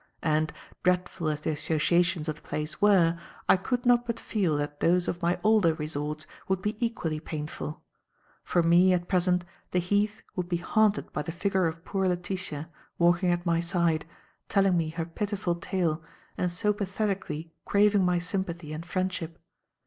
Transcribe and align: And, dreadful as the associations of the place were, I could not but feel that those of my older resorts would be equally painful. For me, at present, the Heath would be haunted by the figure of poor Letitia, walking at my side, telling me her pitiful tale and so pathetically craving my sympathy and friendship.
And, 0.23 0.51
dreadful 0.81 1.27
as 1.29 1.41
the 1.41 1.51
associations 1.51 2.27
of 2.27 2.37
the 2.37 2.41
place 2.41 2.81
were, 2.81 3.19
I 3.47 3.55
could 3.55 3.85
not 3.85 4.07
but 4.07 4.19
feel 4.19 4.57
that 4.57 4.79
those 4.79 5.07
of 5.07 5.21
my 5.21 5.39
older 5.43 5.75
resorts 5.75 6.25
would 6.47 6.59
be 6.59 6.75
equally 6.83 7.19
painful. 7.19 7.83
For 8.43 8.63
me, 8.63 8.93
at 8.93 9.07
present, 9.07 9.45
the 9.69 9.77
Heath 9.77 10.23
would 10.35 10.49
be 10.49 10.57
haunted 10.57 11.13
by 11.13 11.21
the 11.21 11.31
figure 11.31 11.67
of 11.67 11.85
poor 11.85 12.07
Letitia, 12.07 12.67
walking 12.97 13.29
at 13.31 13.45
my 13.45 13.59
side, 13.59 14.07
telling 14.49 14.75
me 14.75 14.89
her 14.89 15.05
pitiful 15.05 15.53
tale 15.53 16.01
and 16.35 16.51
so 16.51 16.73
pathetically 16.73 17.53
craving 17.65 18.03
my 18.03 18.17
sympathy 18.17 18.73
and 18.73 18.83
friendship. 18.83 19.37